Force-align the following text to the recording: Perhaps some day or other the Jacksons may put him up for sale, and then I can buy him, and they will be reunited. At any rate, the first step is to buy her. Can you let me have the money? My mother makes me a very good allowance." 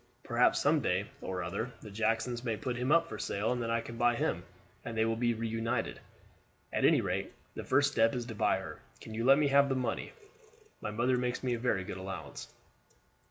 Perhaps 0.23 0.57
some 0.59 0.79
day 0.81 1.05
or 1.21 1.43
other 1.43 1.71
the 1.83 1.91
Jacksons 1.91 2.43
may 2.43 2.57
put 2.57 2.75
him 2.75 2.91
up 2.91 3.07
for 3.07 3.19
sale, 3.19 3.51
and 3.51 3.61
then 3.61 3.69
I 3.69 3.81
can 3.81 3.97
buy 3.97 4.15
him, 4.15 4.43
and 4.83 4.97
they 4.97 5.05
will 5.05 5.15
be 5.15 5.35
reunited. 5.35 5.99
At 6.73 6.85
any 6.85 7.01
rate, 7.01 7.31
the 7.53 7.63
first 7.63 7.91
step 7.91 8.15
is 8.15 8.25
to 8.25 8.33
buy 8.33 8.57
her. 8.57 8.79
Can 8.99 9.13
you 9.13 9.23
let 9.23 9.37
me 9.37 9.49
have 9.49 9.69
the 9.69 9.75
money? 9.75 10.13
My 10.81 10.89
mother 10.89 11.19
makes 11.19 11.43
me 11.43 11.53
a 11.53 11.59
very 11.59 11.83
good 11.83 11.97
allowance." 11.97 12.51